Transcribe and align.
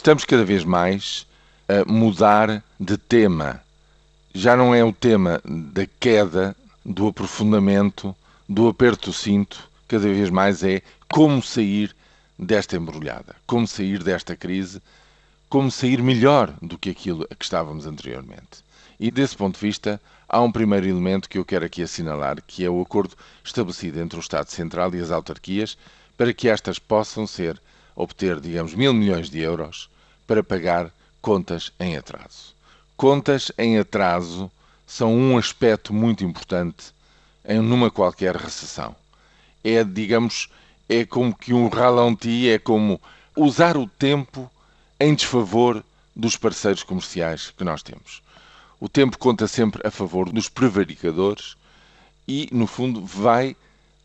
estamos 0.00 0.24
cada 0.24 0.46
vez 0.46 0.64
mais 0.64 1.26
a 1.68 1.84
mudar 1.84 2.64
de 2.78 2.96
tema. 2.96 3.62
Já 4.32 4.56
não 4.56 4.74
é 4.74 4.82
o 4.82 4.94
tema 4.94 5.42
da 5.44 5.86
queda, 6.00 6.56
do 6.82 7.08
aprofundamento, 7.08 8.16
do 8.48 8.66
aperto 8.66 9.10
do 9.10 9.12
cinto, 9.12 9.68
cada 9.86 10.08
vez 10.08 10.30
mais 10.30 10.64
é 10.64 10.80
como 11.06 11.42
sair 11.42 11.94
desta 12.38 12.76
embrulhada, 12.76 13.36
como 13.46 13.66
sair 13.66 14.02
desta 14.02 14.34
crise, 14.34 14.80
como 15.50 15.70
sair 15.70 16.02
melhor 16.02 16.50
do 16.62 16.78
que 16.78 16.88
aquilo 16.88 17.26
a 17.30 17.34
que 17.34 17.44
estávamos 17.44 17.86
anteriormente. 17.86 18.64
E 18.98 19.10
desse 19.10 19.36
ponto 19.36 19.60
de 19.60 19.66
vista, 19.66 20.00
há 20.26 20.40
um 20.40 20.50
primeiro 20.50 20.86
elemento 20.86 21.28
que 21.28 21.36
eu 21.36 21.44
quero 21.44 21.66
aqui 21.66 21.82
assinalar, 21.82 22.42
que 22.46 22.64
é 22.64 22.70
o 22.70 22.80
acordo 22.80 23.14
estabelecido 23.44 24.00
entre 24.00 24.18
o 24.18 24.20
Estado 24.20 24.48
Central 24.48 24.94
e 24.94 25.00
as 25.00 25.10
autarquias 25.10 25.76
para 26.16 26.32
que 26.32 26.48
estas 26.48 26.78
possam 26.78 27.26
ser, 27.26 27.60
obter, 28.00 28.40
digamos, 28.40 28.74
mil 28.74 28.92
milhões 28.92 29.28
de 29.30 29.40
euros 29.40 29.88
para 30.26 30.42
pagar 30.42 30.90
contas 31.20 31.72
em 31.78 31.96
atraso. 31.96 32.54
Contas 32.96 33.52
em 33.58 33.78
atraso 33.78 34.50
são 34.86 35.14
um 35.14 35.38
aspecto 35.38 35.92
muito 35.92 36.24
importante 36.24 36.92
em 37.44 37.60
numa 37.60 37.90
qualquer 37.90 38.36
recessão. 38.36 38.94
É, 39.62 39.84
digamos, 39.84 40.48
é 40.88 41.04
como 41.04 41.34
que 41.34 41.52
um 41.52 41.68
ralenti, 41.68 42.48
é 42.48 42.58
como 42.58 43.00
usar 43.36 43.76
o 43.76 43.86
tempo 43.86 44.50
em 44.98 45.14
desfavor 45.14 45.84
dos 46.14 46.36
parceiros 46.36 46.82
comerciais 46.82 47.52
que 47.56 47.64
nós 47.64 47.82
temos. 47.82 48.22
O 48.78 48.88
tempo 48.88 49.18
conta 49.18 49.46
sempre 49.46 49.86
a 49.86 49.90
favor 49.90 50.30
dos 50.30 50.48
prevaricadores 50.48 51.56
e, 52.26 52.48
no 52.50 52.66
fundo, 52.66 53.04
vai 53.04 53.56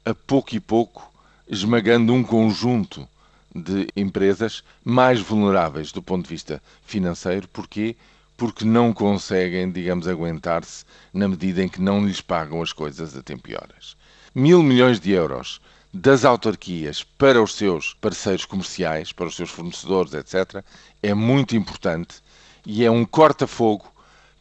a 0.06 0.14
pouco 0.14 0.56
e 0.56 0.60
pouco 0.60 1.12
esmagando 1.48 2.14
um 2.14 2.24
conjunto 2.24 3.08
de 3.56 3.88
empresas 3.96 4.64
mais 4.84 5.22
vulneráveis 5.22 5.94
do 5.94 6.02
ponto 6.04 6.24
de 6.24 6.30
vista 6.30 6.62
financeiro. 6.86 7.48
Porquê? 7.48 7.96
Porque 8.36 8.66
não 8.66 8.92
conseguem, 8.92 9.72
digamos, 9.72 10.08
aguentar-se 10.08 10.84
na 11.14 11.28
medida 11.28 11.64
em 11.64 11.70
que 11.70 11.82
não 11.82 12.06
lhes 12.06 12.20
pagam 12.20 12.62
as 12.62 12.74
coisas 12.74 13.16
a 13.16 13.24
tempo 13.24 13.50
e 13.50 13.56
horas. 13.56 13.96
Mil 14.34 14.62
milhões 14.62 15.00
de 15.00 15.12
euros 15.12 15.62
das 15.94 16.26
autarquias 16.26 17.04
para 17.04 17.42
os 17.42 17.56
seus 17.56 17.94
parceiros 17.94 18.44
comerciais, 18.44 19.14
para 19.14 19.28
os 19.28 19.36
seus 19.38 19.50
fornecedores, 19.50 20.14
etc., 20.14 20.62
é 21.02 21.14
muito 21.14 21.56
importante 21.56 22.22
e 22.66 22.84
é 22.84 22.92
um 22.92 23.06
corta-fogo 23.06 23.90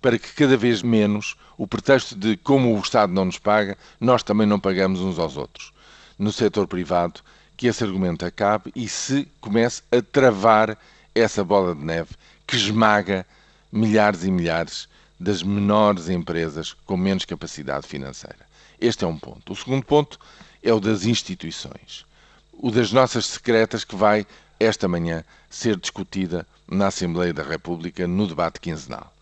para 0.03 0.19
que 0.19 0.35
cada 0.35 0.57
vez 0.57 0.83
menos 0.83 1.37
o 1.57 1.67
pretexto 1.69 2.17
de 2.17 2.37
como 2.37 2.77
o 2.77 2.81
Estado 2.81 3.13
não 3.13 3.27
nos 3.27 3.39
paga, 3.39 3.79
nós 4.01 4.25
também 4.25 4.47
não 4.47 4.59
pagamos 4.59 5.01
uns 5.01 5.19
aos 5.19 5.37
outros. 5.37 5.73
No 6.19 6.33
setor 6.33 6.67
privado, 6.67 7.21
que 7.57 7.67
esse 7.67 7.85
argumento 7.85 8.25
acabe 8.25 8.73
e 8.75 8.89
se 8.89 9.29
comece 9.41 9.83
a 9.91 10.03
travar 10.03 10.79
essa 11.15 11.45
bola 11.45 11.75
de 11.75 11.85
neve 11.85 12.11
que 12.47 12.57
esmaga 12.57 13.27
milhares 13.73 14.25
e 14.25 14.31
milhares 14.31 14.89
das 15.19 15.43
menores 15.43 16.09
empresas 16.09 16.75
com 16.85 16.97
menos 16.97 17.25
capacidade 17.25 17.87
financeira. 17.87 18.47
Este 18.81 19.05
é 19.05 19.07
um 19.07 19.19
ponto. 19.19 19.53
O 19.53 19.57
segundo 19.57 19.85
ponto 19.85 20.19
é 20.63 20.73
o 20.73 20.81
das 20.81 21.05
instituições. 21.05 22.05
O 22.53 22.71
das 22.71 22.93
nossas 22.93 23.27
secretas, 23.27 23.85
que 23.85 23.97
vai, 23.97 24.27
esta 24.59 24.89
manhã, 24.89 25.25
ser 25.49 25.77
discutida 25.77 26.47
na 26.69 26.89
Assembleia 26.89 27.33
da 27.33 27.43
República 27.43 28.07
no 28.07 28.27
debate 28.27 28.61
quinzenal. 28.61 29.13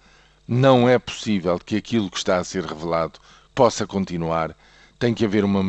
Não 0.47 0.89
é 0.89 0.99
possível 0.99 1.59
que 1.59 1.77
aquilo 1.77 2.11
que 2.11 2.19
está 2.19 2.39
a 2.39 2.45
ser 2.45 2.65
revelado 2.65 3.21
possa 3.55 3.87
continuar. 3.87 4.57
Tem 5.03 5.13
que 5.13 5.25
haver 5.25 5.45
uma 5.45 5.65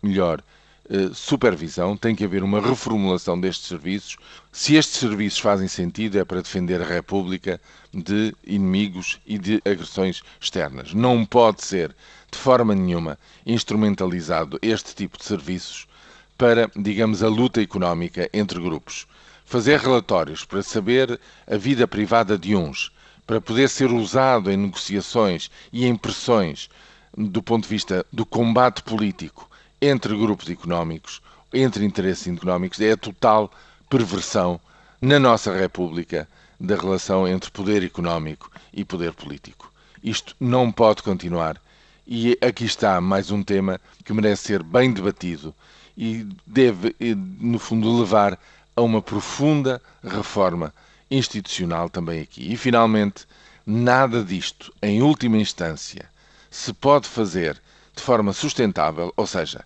melhor 0.00 0.40
eh, 0.88 1.10
supervisão, 1.12 1.96
tem 1.96 2.14
que 2.14 2.24
haver 2.24 2.44
uma 2.44 2.60
reformulação 2.60 3.40
destes 3.40 3.66
serviços. 3.66 4.16
Se 4.52 4.76
estes 4.76 5.00
serviços 5.00 5.40
fazem 5.40 5.66
sentido, 5.66 6.16
é 6.16 6.24
para 6.24 6.40
defender 6.40 6.80
a 6.80 6.86
República 6.86 7.60
de 7.92 8.32
inimigos 8.46 9.18
e 9.26 9.36
de 9.36 9.60
agressões 9.64 10.22
externas. 10.40 10.94
Não 10.94 11.26
pode 11.26 11.64
ser 11.64 11.92
de 12.30 12.38
forma 12.38 12.72
nenhuma 12.72 13.18
instrumentalizado 13.44 14.60
este 14.62 14.94
tipo 14.94 15.18
de 15.18 15.24
serviços 15.24 15.88
para, 16.38 16.70
digamos, 16.76 17.20
a 17.20 17.28
luta 17.28 17.60
económica 17.60 18.30
entre 18.32 18.60
grupos. 18.60 19.08
Fazer 19.44 19.80
relatórios 19.80 20.44
para 20.44 20.62
saber 20.62 21.18
a 21.50 21.56
vida 21.56 21.88
privada 21.88 22.38
de 22.38 22.54
uns, 22.54 22.92
para 23.26 23.40
poder 23.40 23.68
ser 23.68 23.90
usado 23.90 24.52
em 24.52 24.56
negociações 24.56 25.50
e 25.72 25.84
em 25.84 25.96
pressões 25.96 26.70
do 27.16 27.42
ponto 27.42 27.64
de 27.64 27.68
vista 27.68 28.06
do 28.12 28.24
combate 28.24 28.82
político 28.82 29.48
entre 29.80 30.16
grupos 30.16 30.48
económicos, 30.48 31.20
entre 31.52 31.84
interesses 31.84 32.26
económicos, 32.26 32.80
é 32.80 32.92
a 32.92 32.96
total 32.96 33.50
perversão 33.88 34.60
na 35.00 35.18
nossa 35.18 35.52
República 35.54 36.28
da 36.58 36.76
relação 36.76 37.26
entre 37.26 37.50
poder 37.50 37.82
económico 37.82 38.50
e 38.72 38.84
poder 38.84 39.12
político. 39.12 39.70
Isto 40.02 40.34
não 40.40 40.70
pode 40.72 41.02
continuar 41.02 41.60
e 42.06 42.36
aqui 42.40 42.64
está 42.64 43.00
mais 43.00 43.30
um 43.30 43.42
tema 43.42 43.80
que 44.04 44.12
merece 44.12 44.44
ser 44.44 44.62
bem 44.62 44.92
debatido 44.92 45.54
e 45.96 46.26
deve, 46.46 46.94
no 47.38 47.58
fundo, 47.58 47.98
levar 47.98 48.38
a 48.74 48.82
uma 48.82 49.02
profunda 49.02 49.80
reforma 50.02 50.72
institucional 51.10 51.88
também 51.88 52.20
aqui. 52.20 52.52
E, 52.52 52.56
finalmente, 52.56 53.26
nada 53.66 54.24
disto, 54.24 54.72
em 54.82 55.02
última 55.02 55.36
instância, 55.36 56.10
se 56.52 56.72
pode 56.72 57.08
fazer 57.08 57.60
de 57.96 58.02
forma 58.02 58.32
sustentável, 58.32 59.12
ou 59.16 59.26
seja, 59.26 59.64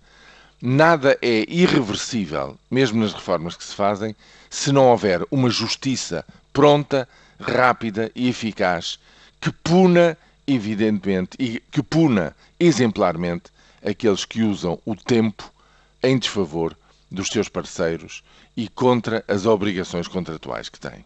nada 0.62 1.19
é 1.20 1.44
irreversível, 1.48 2.56
mesmo 2.70 3.02
nas 3.02 3.12
reformas 3.12 3.54
que 3.54 3.64
se 3.64 3.74
fazem, 3.74 4.16
se 4.48 4.72
não 4.72 4.86
houver 4.86 5.20
uma 5.30 5.50
justiça 5.50 6.24
pronta, 6.50 7.06
rápida 7.38 8.10
e 8.14 8.30
eficaz 8.30 8.98
que 9.38 9.52
puna 9.52 10.16
evidentemente, 10.47 11.36
e 11.38 11.60
que 11.70 11.82
puna 11.82 12.34
exemplarmente 12.58 13.50
aqueles 13.84 14.24
que 14.24 14.42
usam 14.42 14.78
o 14.84 14.94
tempo 14.94 15.53
em 16.03 16.18
desfavor 16.18 16.76
dos 17.10 17.28
seus 17.28 17.48
parceiros 17.48 18.22
e 18.56 18.68
contra 18.68 19.24
as 19.26 19.44
obrigações 19.44 20.08
contratuais 20.08 20.68
que 20.68 20.78
têm. 20.78 21.04